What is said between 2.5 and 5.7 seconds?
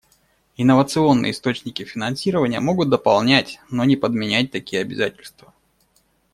могут дополнять, но не подменять такие обязательства.